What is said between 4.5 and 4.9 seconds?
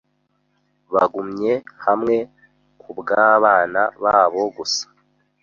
gusa.